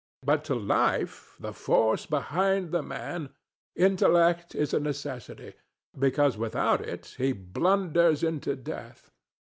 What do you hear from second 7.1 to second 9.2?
he blunders into death.